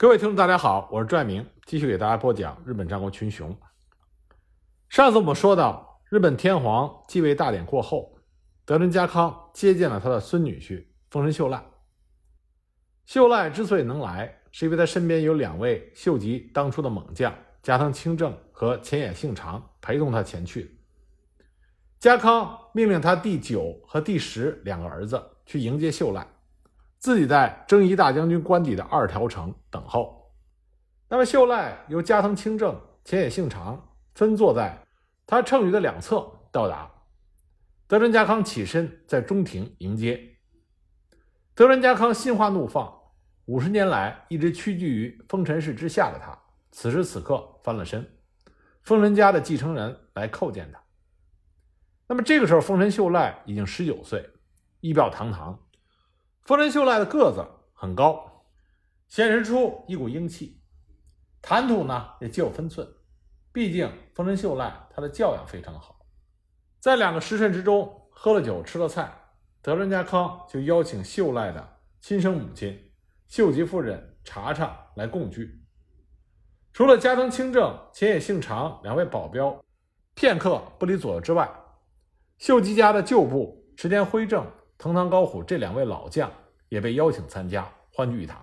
[0.00, 3.58] 各位听众，大家好，我是拽明，继续给大家播讲日本战国群雄。
[4.88, 8.16] 上次我们说到，日本天皇继位大典过后，
[8.64, 11.60] 德川家康接见了他的孙女婿丰臣秀赖。
[13.06, 20.78] 秀赖之所以能来，是因为他身边有两位秀吉当初的猛将加藤清正和前野幸长陪同他前去。
[21.98, 26.24] 家康命令他第九和第十两个儿子去迎接秀赖。
[26.98, 30.32] 自己在征夷大将军官邸的二条城等候。
[31.08, 34.78] 那么秀赖由加藤清正、前野信长分坐在
[35.26, 36.90] 他乘舆的两侧到达。
[37.86, 40.36] 德川家康起身在中庭迎接。
[41.54, 42.92] 德川家康心花怒放，
[43.46, 46.38] 五十年来一直屈居于丰臣氏之下的他，
[46.70, 48.06] 此时此刻翻了身，
[48.82, 50.82] 丰臣家的继承人来叩见他。
[52.06, 54.28] 那么这个时候，丰臣秀赖已经十九岁，
[54.80, 55.58] 仪表堂堂。
[56.48, 58.46] 丰臣秀赖的个子很高，
[59.06, 60.62] 显示出一股英气，
[61.42, 62.88] 谈吐呢也极有分寸。
[63.52, 66.06] 毕竟丰臣秀赖他的教养非常好。
[66.80, 69.12] 在两个时辰之中喝了酒吃了菜，
[69.60, 72.92] 德川家康就邀请秀赖的亲生母亲
[73.26, 75.66] 秀吉夫人查查来共聚。
[76.72, 79.62] 除了加藤清正、前野幸长两位保镖
[80.14, 81.46] 片刻不离左右之外，
[82.38, 84.50] 秀吉家的旧部池田辉正。
[84.78, 86.30] 藤堂高虎这两位老将
[86.68, 88.40] 也被邀请参加，欢聚一堂。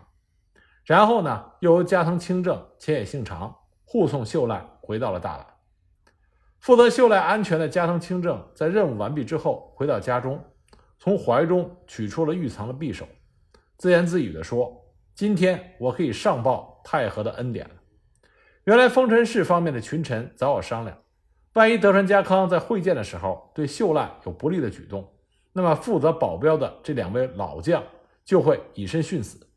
[0.83, 3.55] 然后呢，又由加藤清正、前野幸长
[3.85, 5.45] 护送秀赖回到了大阪。
[6.59, 10.43] 负责秀赖安全的加藤清正在任务完毕之后回到家中，
[10.99, 13.07] 从怀中取出了玉藏的匕首，
[13.77, 17.75] 自言自语地说：“今天我可以上报太和的恩典了。”
[18.65, 20.97] 原来丰臣氏方面的群臣早有商量，
[21.53, 25.14] 万一德川家康在会见的时候对秀赖有不利的举动。
[25.57, 27.81] 那么负责保镖的这两位老将
[28.25, 29.47] 就会以身殉死，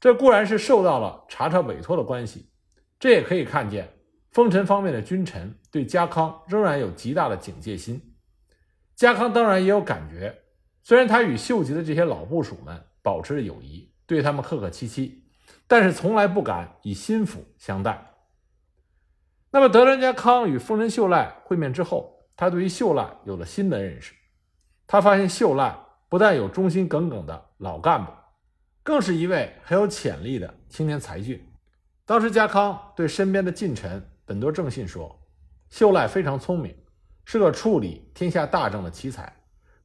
[0.00, 2.50] 这固然是受到了查查委托的关系，
[2.98, 3.88] 这也可以看见
[4.32, 8.16] 丰臣方面的君臣对家康仍然有极大的警戒心。
[8.96, 10.42] 家康当然也有感觉，
[10.82, 15.22] 虽然他与秀吉的这些老部属们保持着友谊，对他们客客气气，
[15.68, 18.10] 但是从来不敢以心腹相待。
[19.52, 24.14] 那么德川家康与丰臣秀赖会面之后，他对于秀赖有了新的认识。
[24.92, 25.74] 他发现秀赖
[26.10, 28.12] 不但有忠心耿耿的老干部，
[28.82, 31.42] 更是一位很有潜力的青年才俊。
[32.04, 35.18] 当时家康对身边的近臣本多正信说
[35.72, 36.76] ：“秀赖非常聪明，
[37.24, 39.34] 是个处理天下大政的奇才，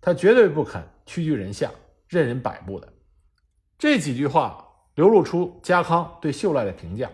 [0.02, 1.72] 他绝对不肯屈居人下，
[2.10, 2.92] 任人摆布的。”
[3.80, 4.62] 这几句话
[4.96, 7.10] 流露出家康对秀赖的评价。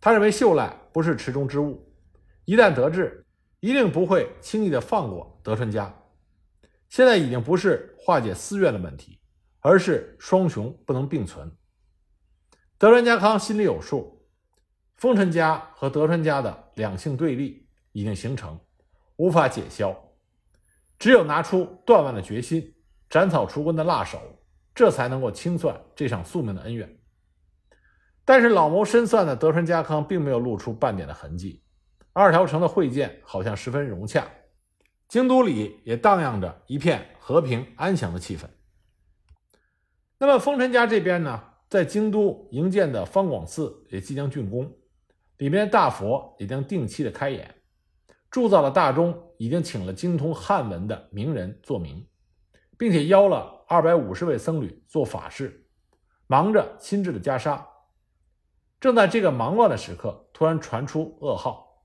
[0.00, 1.86] 他认为秀赖不是池中之物，
[2.46, 3.22] 一旦得志，
[3.60, 5.94] 一定不会轻易的放过德川家。
[6.90, 9.20] 现在已经不是化解私怨的问题，
[9.60, 11.50] 而是双雄不能并存。
[12.76, 14.26] 德川家康心里有数，
[14.96, 18.58] 丰臣家和德川家的两性对立已经形成，
[19.16, 19.96] 无法解消。
[20.98, 22.74] 只有拿出断腕的决心，
[23.08, 24.20] 斩草除根的辣手，
[24.74, 26.98] 这才能够清算这场宿命的恩怨。
[28.24, 31.62] 但是老谋深算的德川家康并没有露出半点的痕迹。
[32.12, 34.28] 二条城的会见好像十分融洽。
[35.10, 38.44] 京都里也荡漾着一片和平安详的气氛。
[40.18, 44.72] 那么丰臣家这边呢，在京都营建的方广寺也即将竣工，
[45.38, 47.52] 里面的大佛也将定期的开演，
[48.30, 52.06] 铸造的大钟已经请了精通汉文的名人作名，
[52.78, 55.66] 并且邀了二百五十位僧侣做法事，
[56.28, 57.60] 忙着亲制的袈裟。
[58.78, 61.82] 正在这个忙乱的时刻，突然传出噩耗：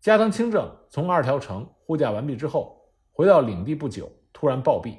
[0.00, 1.68] 加藤清正从二条城。
[1.88, 2.78] 护驾完毕之后，
[3.12, 4.98] 回到领地不久，突然暴毙。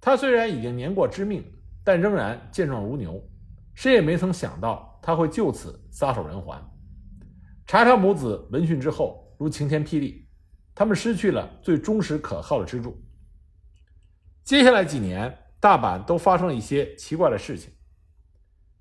[0.00, 1.44] 他虽然已经年过知命，
[1.82, 3.20] 但仍然健壮如牛。
[3.74, 6.56] 谁也没曾想到他会就此撒手人寰。
[7.66, 10.28] 查查母子闻讯之后，如晴天霹雳，
[10.76, 12.96] 他们失去了最忠实可靠的支柱。
[14.44, 17.72] 接下来几年，大阪都发生了一些奇怪的事情。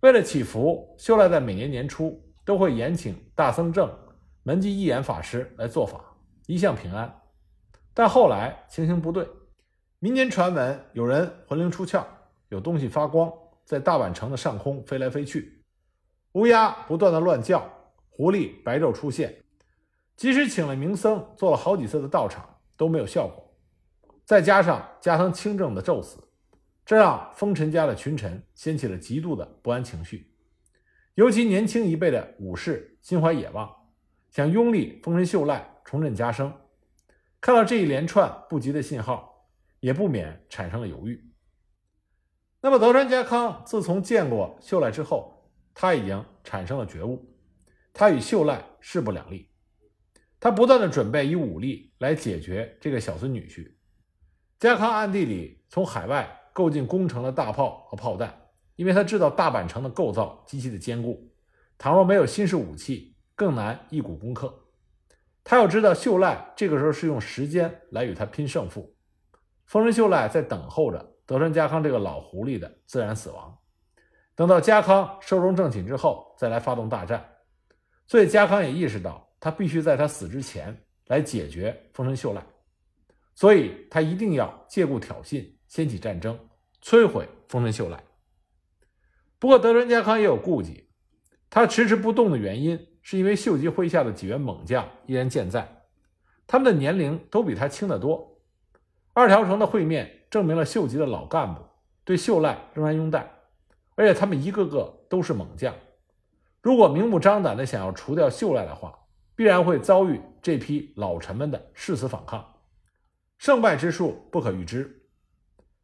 [0.02, 3.92] 为了祈福，秀赖在每年年初都会延请大僧正
[4.44, 6.00] 门迹一眼法师来做法，
[6.46, 7.12] 一向平安。
[7.94, 9.28] 但后来情形不对，
[10.00, 12.06] 民间传闻有人魂灵出窍，
[12.50, 13.32] 有东西发光，
[13.66, 15.64] 在大阪城的上空飞来飞去，
[16.34, 17.70] 乌鸦不断的乱叫，
[18.10, 19.44] 狐狸白昼出现，
[20.16, 23.54] 即使请了名僧做了好几次的道场都没有效果。
[24.24, 26.18] 再加上加藤清正的咒死，
[26.86, 30.34] 这让丰臣家的群臣掀起了极度的不安情绪，
[31.16, 33.70] 尤其年轻一辈的武士心怀野望，
[34.30, 36.54] 想拥立丰臣秀赖，重振家声。
[37.42, 39.48] 看到这一连串不吉的信号，
[39.80, 41.20] 也不免产生了犹豫。
[42.62, 47.36] 那么德川家康自从见过秀赖之后，他已经产生了觉悟，
[47.92, 49.50] 他与秀赖势不两立。
[50.40, 53.74] 他不断的准备以武力来解决这个小孙女婿。
[54.60, 58.40] 家康暗地里从海外购进攻城的大炮和炮弹，
[58.76, 61.32] 因为他知道大阪城的构造极其的坚固，
[61.80, 64.61] 倘若没有新式武器，更难一鼓攻克。
[65.44, 68.96] 他要知道秀赖这个时候是用时间来与他拼胜负，
[69.66, 73.58] 丰臣秀赖在等候着德川家康这个老狐狸的自然死亡，
[74.36, 77.26] 等到家康寿终正寝之后再来发动大战。
[78.08, 79.28] 所以家康也意识到。
[79.44, 82.46] 他必须在他死之前来解决丰臣秀赖，
[83.34, 86.38] 所以他一定要借故挑衅，掀起战争，
[86.80, 88.04] 摧毁丰臣秀赖。
[89.40, 90.92] 不过德川家康也有顾忌，
[91.50, 95.84] 他迟迟不动的原因是因为秀吉麾下的几员猛将依然健在，
[96.46, 98.40] 他们的年龄都比他轻得多。
[99.14, 101.62] 二条城的会面证明了秀吉的老干部
[102.06, 103.30] 对秀赖仍然拥戴，
[103.96, 105.74] 而且他们一个个都是猛将。
[106.62, 108.98] 如果明目张胆的想要除掉秀赖的话，
[109.36, 112.54] 必然会遭遇这批老臣们的誓死反抗，
[113.38, 115.08] 胜败之数不可预知。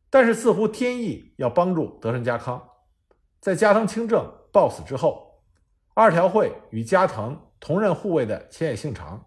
[0.10, 2.70] 但是似乎天意要帮助德川家康，
[3.42, 5.27] 在加藤清正暴死之后，
[6.00, 9.20] 二条会与加藤同任护卫的千野幸长，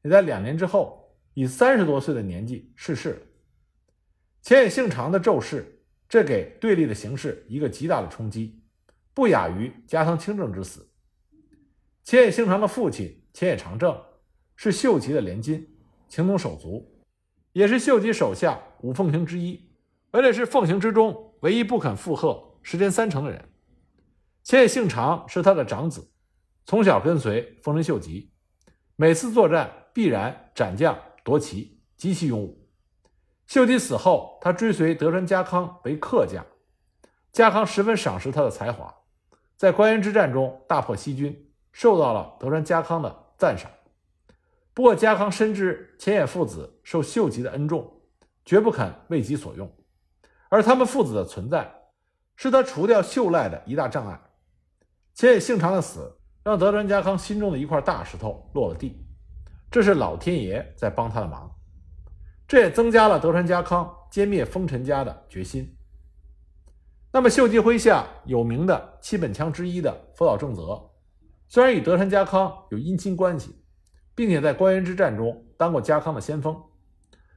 [0.00, 3.18] 也在两年之后以三十多岁的年纪逝世了。
[4.40, 8.58] 千野幸长的骤逝，这给对立的形势一个极大的冲击，
[9.12, 10.88] 不亚于加藤清正之死。
[12.04, 13.20] 千野幸长的父亲。
[13.34, 14.00] 千野长政
[14.56, 15.76] 是秀吉的连金，
[16.08, 17.02] 情同手足，
[17.52, 19.68] 也是秀吉手下五奉行之一，
[20.10, 23.44] 而且是奉行之中唯一不肯附和时间三成的人。
[24.42, 26.12] 千野幸长是他的长子，
[26.64, 28.32] 从小跟随丰臣秀吉，
[28.96, 32.68] 每次作战必然斩将夺旗，极其勇武。
[33.46, 36.44] 秀吉死后，他追随德川家康为客将，
[37.32, 38.94] 家康十分赏识他的才华，
[39.56, 43.24] 在关原之战中大破西军，受到了德川家康的。
[43.36, 43.68] 赞赏。
[44.72, 48.00] 不过，家康深知前野父子受秀吉的恩重，
[48.44, 49.70] 绝不肯为己所用。
[50.48, 51.68] 而他们父子的存在，
[52.36, 54.20] 是他除掉秀赖的一大障碍。
[55.14, 59.04] 千野幸长的死，让德川家康心中的一块大石头落了地。
[59.70, 61.50] 这是老天爷在帮他的忙，
[62.46, 65.76] 这也增加了德川家康歼灭丰臣家的决心。
[67.10, 70.90] 那么，秀吉麾下有名的七本枪之一的福岛正则。
[71.48, 73.64] 虽然与德川家康有姻亲关系，
[74.14, 76.60] 并且在关原之战中当过家康的先锋，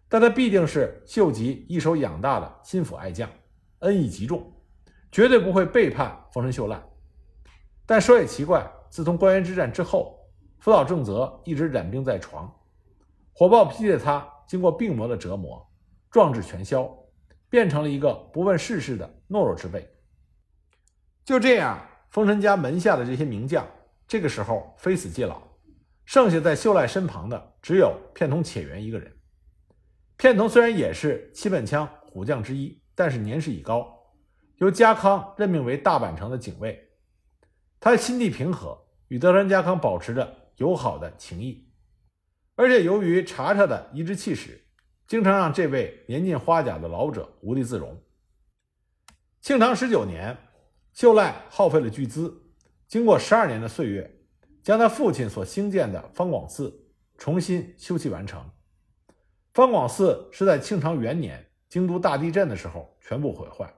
[0.09, 3.29] 但他毕竟是秀吉一手养大的心腹爱将，
[3.79, 4.51] 恩义极重，
[5.11, 6.83] 绝对不会背叛丰臣秀赖。
[7.85, 10.19] 但说也奇怪，自从关原之战之后，
[10.59, 12.51] 福岛正则一直染病在床，
[13.33, 15.65] 火爆脾气的他经过病魔的折磨，
[16.09, 16.89] 壮志全消，
[17.49, 19.87] 变成了一个不问世事的懦弱之辈。
[21.23, 21.79] 就这样，
[22.09, 23.67] 丰臣家门下的这些名将。
[24.07, 25.41] 这个时候非死即老，
[26.05, 29.13] 剩下在秀赖身旁的只有片桐且元一个人。
[30.15, 33.93] 片桐虽然也是七本枪虎将之一，但是年事已高，
[34.59, 36.86] 由家康任命为大阪城的警卫。
[37.79, 41.69] 他心地平和，与德川家康保持着友好的情谊，
[42.55, 44.65] 而且由于查查的颐指气使，
[45.07, 48.01] 经常让这位年近花甲的老者无地自容。
[49.41, 50.35] 庆长十九年，
[50.93, 52.43] 秀赖耗费了巨资。
[52.87, 54.19] 经过十二年的岁月，
[54.63, 58.49] 将他父亲所兴建的方广寺重新修葺完成。
[59.53, 63.73] 方广寺是在庆长元年京都大地震的时候全部毁坏，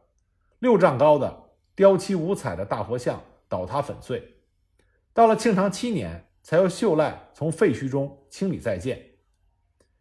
[0.60, 4.36] 六丈高的雕漆五彩的大佛像倒塌粉碎。
[5.14, 9.04] 到了庆长七年，才由秀赖从废墟中清理再建，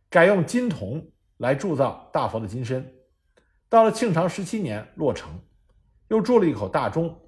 [0.09, 2.95] 改用金铜来铸造大佛的金身。
[3.69, 5.40] 到了庆长十七年落成，
[6.09, 7.19] 又铸了一口大钟。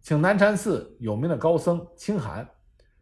[0.00, 2.48] 请南禅寺有名的高僧清寒，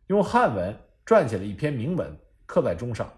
[0.06, 2.16] 用汉文撰写了一篇铭文，
[2.46, 3.12] 刻在钟上。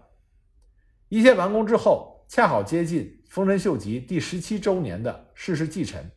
[1.07, 6.11] 一切完工之后，恰好接近丰臣秀吉第十七周年的逝世祭辰，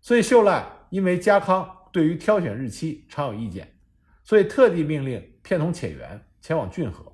[0.00, 3.72] 所以秀赖因为家康对于挑选日期常有意见，
[4.24, 7.12] 所以特地命令片桐且元前往骏河，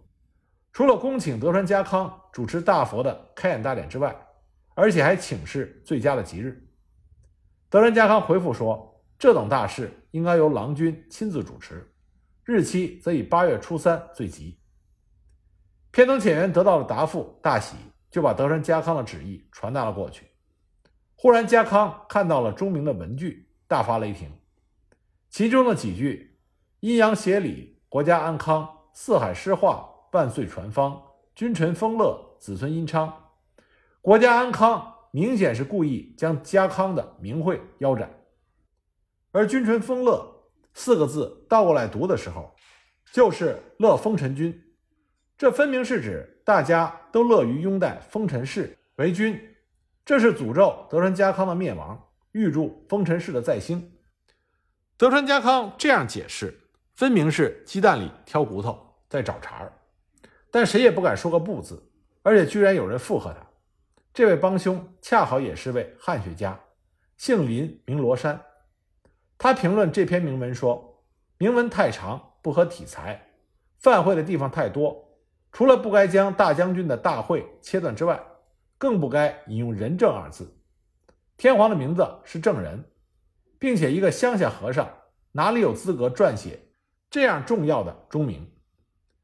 [0.73, 4.15] 除了恭请德川家康主持大佛的开眼大典之外，
[4.75, 6.67] 而且还请示最佳的吉日。
[7.69, 8.91] 德川家康回复说。
[9.17, 11.89] 这等大事应该由郎君亲自主持，
[12.45, 14.59] 日期则以八月初三最吉。
[15.93, 17.77] 片桐浅元得到了答复，大喜，
[18.11, 20.27] 就把德川家康的旨意传达了过去。
[21.15, 24.29] 忽然，家康看到了钟鸣的文具，大发雷霆，
[25.35, 26.39] 其中的几句
[26.79, 31.03] “阴阳协理，国家安康，四海诗化，万岁传芳，
[31.35, 33.13] 君臣丰乐，子孙殷昌”，
[34.01, 38.09] 国家安康明显是故意将家康的名讳腰斩。
[39.33, 40.25] 而君臣丰乐
[40.73, 42.55] 四个字倒过来读的时候，
[43.11, 44.57] 就是乐封臣君。
[45.37, 49.37] 这分明是指大家都乐于拥戴丰臣氏为君，
[50.05, 52.01] 这是诅咒德川家康的灭亡，
[52.31, 53.91] 预祝丰臣氏的再兴。
[54.97, 59.73] 德川家康这样解释，分明是鸡蛋里挑骨头，在找茬儿。
[60.53, 61.91] 但谁也不敢说个不字，
[62.23, 63.45] 而且居然有人附和他。
[64.13, 66.61] 这位帮凶恰好也是位汉学家，
[67.17, 68.41] 姓林名罗山。
[69.37, 71.03] 他评论这篇铭文说
[71.39, 73.31] ：“铭文太长，不合体裁，
[73.81, 75.19] 犯讳的地方太多。
[75.51, 78.23] 除了不该将大将军的大会切断之外，
[78.79, 80.57] 更不该引用‘仁政’二字。
[81.37, 82.85] 天皇的名字是正人，
[83.65, 84.95] 并且一个乡下和尚
[85.33, 86.69] 哪里有资格撰写
[87.09, 88.53] 这样重要的钟鸣？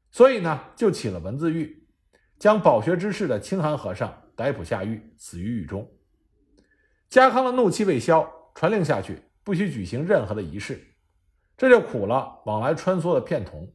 [0.09, 1.87] 所以呢，就起了文字狱，
[2.39, 5.87] 将饱学之士的清寒和尚。”逮捕下狱，死于狱中。
[7.07, 10.95] 家康的怒气未消，传令下去，不许举行任何的仪式。
[11.55, 13.71] 这就苦了往来穿梭的片童。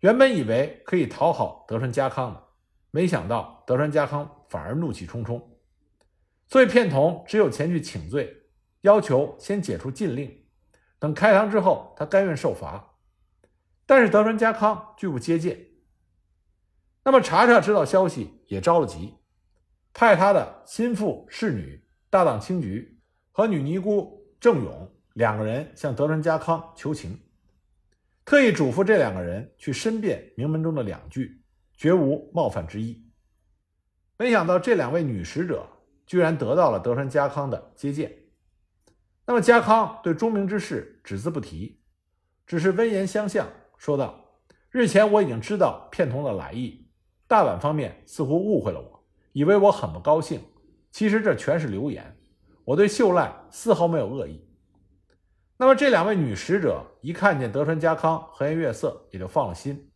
[0.00, 2.42] 原本以为可以讨好德川家康的，
[2.90, 5.56] 没想到德川家康反而怒气冲冲。
[6.48, 8.45] 所以片童只有前去请罪，
[8.86, 10.44] 要求先解除禁令，
[11.00, 12.94] 等开堂之后，他甘愿受罚。
[13.84, 15.58] 但是德川家康拒不接见。
[17.02, 19.12] 那么查查知道消息，也着了急。
[19.92, 23.00] 派他的心腹侍女大党青菊
[23.32, 27.18] 和女尼姑郑勇两个人向德川家康求情，
[28.24, 31.42] 特意嘱咐这两个人去申辩名门中的两句，
[31.76, 33.04] 绝无冒犯之意。
[34.16, 35.68] 没想到这两位女使者
[36.06, 38.25] 居然得到了德川家康的接见。
[39.26, 41.80] 那么家康对钟鸣之事只字不提，
[42.46, 44.38] 只是温言相向，说道
[44.70, 46.88] ：“日前我已经知道片桐的来意，
[47.26, 50.40] 大阪方面似乎误会了我。”以为我很不高兴，
[50.90, 52.16] 其实这全是流言。
[52.64, 54.48] 我对秀赖丝毫没有恶意。
[55.58, 59.92] 那么这两位女使者一看见德川家康和颜悦色，也就放了心。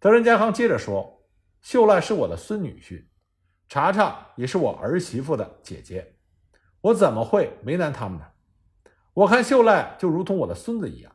[0.00, 1.28] 德川家康接着说
[1.62, 3.04] ：“秀赖是我的孙女婿，
[3.68, 6.16] 查查也是我儿媳妇的姐姐，
[6.80, 8.26] 我怎么会为难他们呢？
[9.14, 11.12] 我看秀赖就如同我的孙子一样，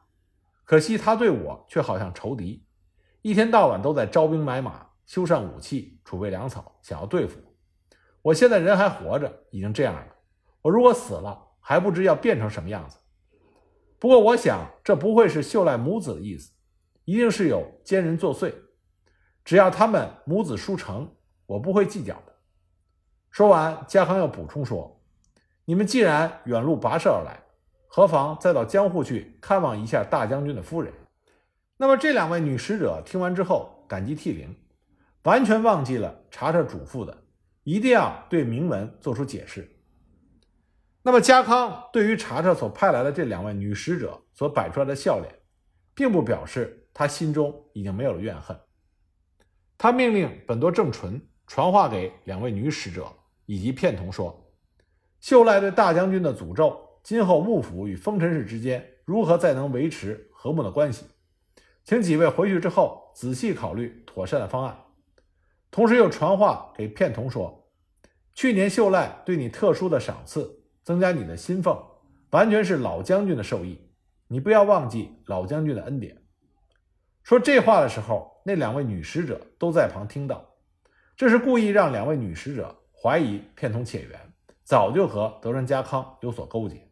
[0.64, 2.66] 可惜他对我却好像仇敌，
[3.22, 7.54] 一天到晚都在招兵买马。”修缮武器，储备粮草，想要对付我。
[8.24, 10.16] 我现在人还活着，已经这样了。
[10.64, 12.98] 我如果死了，还不知要变成什么样子。
[14.00, 16.52] 不过，我想这不会是秀赖母子的意思，
[17.04, 18.52] 一定是有奸人作祟。
[19.44, 22.34] 只要他们母子书成，我不会计较的。
[23.30, 25.00] 说完，家康又补充说
[25.66, 27.42] ：“你们既然远路跋涉而来，
[27.88, 30.94] 何妨再到江户去看望一下大将军的夫人？”
[31.78, 34.56] 那么，这两位女使者听完之后，感激涕零。
[35.24, 37.24] 完全忘记了查查嘱咐的，
[37.64, 39.68] 一定要对铭文做出解释。
[41.02, 45.34] 那么，家康对于查查所派来的这两位女使者所摆出来的笑脸，
[45.96, 48.56] 并不表示他心中已经没有了怨恨。
[49.78, 53.12] 他命令本多正纯传话给两位女使者
[53.48, 54.40] 以及片桐说
[55.26, 61.04] ：“秀赖对大将军的诅咒，今后幕府与丰臣氏之间如何再能维持和睦的关系？
[61.84, 64.78] 请几位回去之后仔细考虑妥善的方案。”
[65.72, 67.68] 同时又传话给片桐说
[68.36, 71.76] ：“去年秀赖对你特殊的赏赐，增加你的薪俸，
[72.30, 73.82] 完全是老将军的授意，
[74.28, 76.16] 你不要忘记老将军的恩典。”
[77.26, 80.48] 说这话的时候，那两位女使者都在旁听到，
[81.18, 84.20] 这是故意让两位女使者怀疑片桐且元
[84.66, 86.92] 早就和德川家康有所勾结。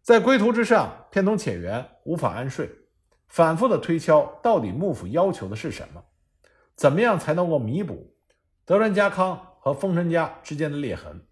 [0.00, 2.70] 在归途之上，片桐且元无法安睡，
[3.26, 6.04] 反复的推敲到底幕府要求的是什么。
[6.76, 8.14] 怎么样才能够弥补
[8.64, 11.26] 德川家康和丰臣家之间的裂痕？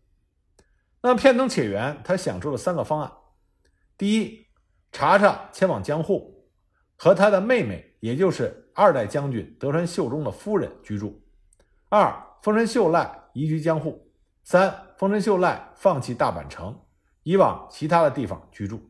[1.00, 3.12] 那片藤且元他想出了三个方案：
[3.97, 4.47] 第一，
[4.91, 6.49] 查查前往江户，
[6.97, 11.21] 和他的妹妹，也就是二代将军德川秀忠的夫人居住；
[11.88, 12.12] 二，
[12.43, 13.93] 丰臣秀赖移居江户；
[14.45, 16.78] 三，丰臣秀赖放弃大阪城，
[17.25, 18.80] 以往其他的地方居住。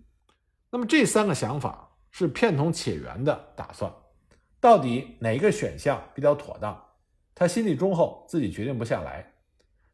[0.69, 3.91] 那么这三个想法是片桐且元的打算。
[4.61, 6.79] 到底哪个选项比较妥当？
[7.35, 9.33] 他心里忠厚，自己决定不下来，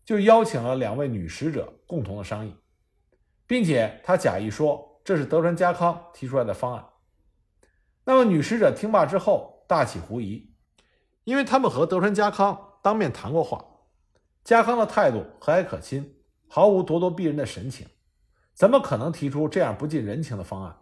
[0.05, 2.53] 就邀请了两位女使者共同的商议，
[3.47, 6.85] 并且他假意说这是德川家康提出来的方案。
[8.05, 10.53] 那么女使者听罢之后大起狐疑，
[11.23, 13.65] 因为他们和德川家康当面谈过话，
[14.45, 16.17] 家康的态度和蔼可亲，
[16.49, 17.87] 毫无咄咄逼人的神情，
[18.55, 20.77] 怎么可能提出这样不近人情的方案？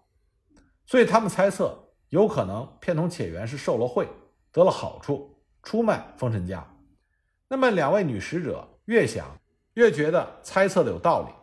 [0.86, 1.82] 所以他们猜测。
[2.10, 4.08] 有可能片桐且元是受了贿，
[4.52, 6.64] 得了好处，出卖丰臣家。
[7.48, 9.36] 那么两位女使者越想
[9.75, 11.34] 越觉得猜测的有道理，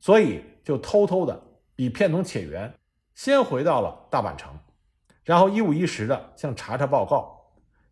[0.00, 1.40] 所以就偷偷的
[1.76, 2.74] 比片桐且元
[3.14, 4.52] 先回到了大阪城，
[5.22, 7.39] 然后一五一十的向查查报告，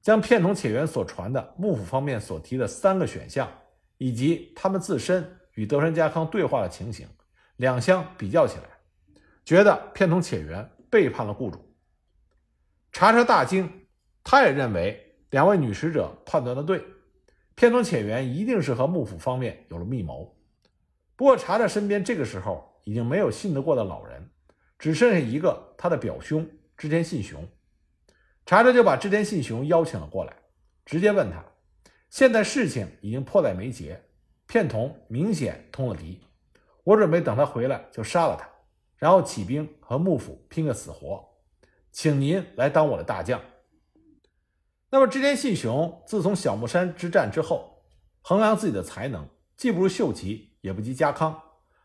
[0.08, 3.46] 将片桐且元所传的幕府方面所提的三个选项，
[3.98, 7.06] 以及他们自身与德川家康对话的情形，
[7.56, 11.62] 两相比较起来，觉得片桐且元背叛了雇主。
[12.90, 13.70] 查查大惊，
[14.24, 16.82] 他也认为两位女使者判断的对，
[17.54, 20.34] 片桐且元一定是和幕府方面有了密谋。
[21.16, 24.26] 不过查查身边这个时候已经没有信得过的老人，
[24.78, 26.48] 只剩下一个他的表兄
[26.78, 27.46] 织田信雄。
[28.48, 30.34] 查查就把织田信雄邀请了过来，
[30.86, 31.44] 直接问他：
[32.08, 34.02] 现在事情已经迫在眉睫，
[34.46, 36.18] 片桐明显通了敌，
[36.82, 38.48] 我准备等他回来就杀了他，
[38.96, 41.22] 然后起兵和幕府拼个死活。
[41.92, 43.38] 请您来当我的大将。
[44.88, 47.82] 那么织田信雄自从小木山之战之后，
[48.22, 49.28] 衡量自己的才能，
[49.58, 51.38] 既不如秀吉，也不及家康，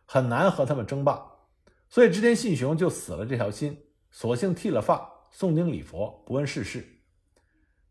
[0.06, 1.30] 很难和他们争霸，
[1.90, 3.78] 所以织田信雄就死了这条心，
[4.12, 6.86] 索性剃了发，诵经礼佛，不问世事。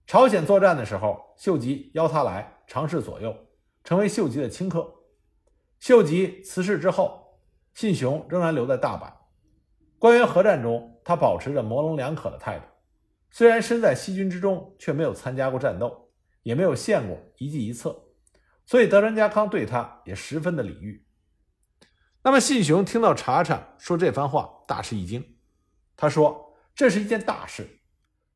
[0.07, 3.37] 朝鲜作战的时候，秀吉邀他来尝试左右，
[3.83, 4.93] 成为秀吉的亲客。
[5.81, 7.41] 秀吉辞世之后，
[7.75, 9.13] 信雄仍然留在大阪。
[9.99, 12.65] 关原合战中，他保持着模棱两可的态度。
[13.31, 16.11] 虽然身在西军之中，却没有参加过战斗，
[16.43, 18.05] 也没有献过一计一策，
[18.67, 21.05] 所以德川家康对他也十分的礼遇。
[22.23, 25.39] 那么信雄听到茶茶说这番话，大吃一惊。
[25.97, 26.52] 他说
[26.83, 27.79] ：“这是一件大事，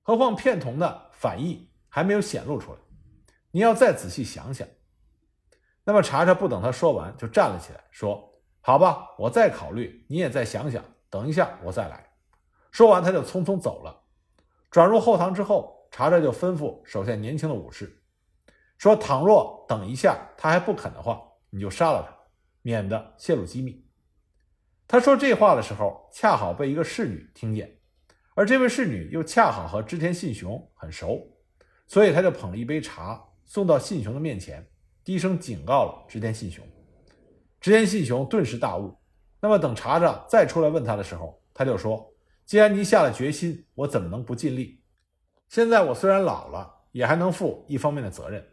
[0.03, 2.79] 何况片桐的反意还没有显露出来，
[3.51, 4.69] 你要再仔细想想。”
[5.83, 12.09] 那么查查不等他说完，就站了起来，说：“好吧，我再考虑，你也再想想。”等一下，我再来。
[12.71, 14.05] 说完，他就匆匆走了。
[14.71, 18.01] 转入后堂之后，查查就吩咐手下年轻的武士
[18.79, 22.17] 说：“倘若等一下他还不肯的话，你就杀了他，
[22.63, 23.85] 免得泄露机密。”
[24.87, 27.77] 他说这话的时候，恰好被一个侍女听见，
[28.37, 31.27] 而这位侍女又恰好和织田信雄很熟，
[31.87, 34.65] 所以他就捧了一杯茶送到信雄的面前，
[35.03, 36.63] 低声警告了织田信雄。
[37.63, 38.95] 织田信雄顿时大悟。
[39.41, 42.13] 那么等查查再出来问他的时候，他就说
[42.45, 44.83] ：“既然您下了决心，我怎么能不尽力？
[45.49, 48.47] 现在我虽然老了，也还能负一方面的责任。”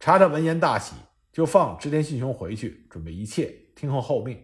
[0.00, 0.94] 查查闻言大喜，
[1.32, 4.42] 就放织田信雄回去，准备一切听候后命。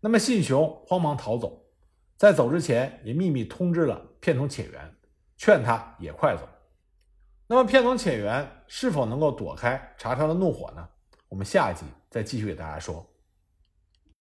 [0.00, 1.61] 那么信雄慌忙逃走，
[2.16, 4.94] 在走之前也秘密通知了片桐且元，
[5.36, 6.48] 劝他也快走。
[7.46, 10.88] 那么片桐且元是否能够躲开查查的怒火呢？
[11.28, 13.04] 我们下一集再继续给大家说。